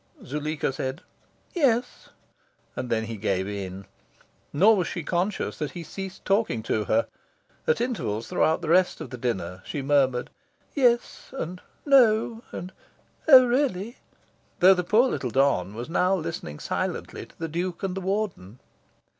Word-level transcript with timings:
Zuleika 0.25 0.73
said 0.73 1.03
"Yes;" 1.53 2.09
and 2.75 2.89
then 2.89 3.03
he 3.03 3.17
gave 3.17 3.47
in. 3.47 3.85
Nor 4.51 4.75
was 4.77 4.87
she 4.87 5.03
conscious 5.03 5.59
that 5.59 5.73
he 5.73 5.83
ceased 5.83 6.25
talking 6.25 6.63
to 6.63 6.85
her. 6.85 7.05
At 7.67 7.79
intervals 7.81 8.27
throughout 8.27 8.63
the 8.63 8.69
rest 8.69 8.99
of 8.99 9.11
dinner, 9.21 9.61
she 9.63 9.83
murmured 9.83 10.31
"Yes," 10.73 11.29
and 11.37 11.61
"No," 11.85 12.41
and 12.51 12.71
"Oh 13.27 13.45
really?" 13.45 13.97
though 14.59 14.73
the 14.73 14.83
poor 14.83 15.07
little 15.07 15.29
don 15.29 15.75
was 15.75 15.87
now 15.87 16.15
listening 16.15 16.57
silently 16.57 17.27
to 17.27 17.37
the 17.37 17.47
Duke 17.47 17.83
and 17.83 17.95
the 17.95 18.01
Warden. 18.01 18.57